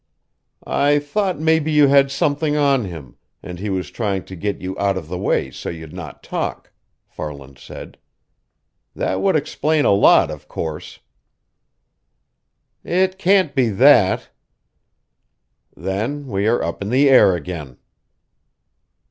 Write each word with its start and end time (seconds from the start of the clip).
"I 0.65 0.97
thought 0.97 1.39
maybe 1.39 1.71
you 1.71 1.87
had 1.87 2.09
something 2.09 2.57
on 2.57 2.85
him, 2.85 3.17
and 3.43 3.59
he 3.59 3.69
was 3.69 3.91
trying 3.91 4.23
to 4.23 4.35
get 4.35 4.59
you 4.59 4.75
out 4.79 4.97
of 4.97 5.07
the 5.07 5.17
way 5.19 5.51
so 5.51 5.69
you'd 5.69 5.93
not 5.93 6.23
talk," 6.23 6.71
Farland 7.07 7.59
said. 7.59 7.99
"That 8.95 9.21
would 9.21 9.35
explain 9.35 9.85
a 9.85 9.91
lot, 9.91 10.31
of 10.31 10.47
course." 10.47 11.01
"It 12.83 13.19
can't 13.19 13.53
be 13.53 13.69
that." 13.69 14.29
"Then 15.77 16.25
we 16.25 16.47
are 16.47 16.63
up 16.63 16.81
in 16.81 16.89
the 16.89 17.07
air 17.07 17.35
again." 17.35 17.77